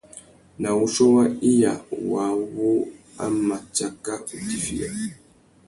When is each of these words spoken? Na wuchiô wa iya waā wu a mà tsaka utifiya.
Na 0.61 0.69
wuchiô 0.77 1.05
wa 1.15 1.25
iya 1.51 1.71
waā 2.11 2.31
wu 2.53 2.67
a 3.23 3.25
mà 3.47 3.57
tsaka 3.75 4.11
utifiya. 4.37 4.87